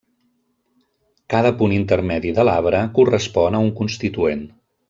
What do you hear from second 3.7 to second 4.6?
constituent.